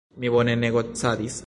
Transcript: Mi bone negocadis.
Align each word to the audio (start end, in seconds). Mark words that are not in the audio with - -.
Mi 0.23 0.31
bone 0.35 0.55
negocadis. 0.63 1.39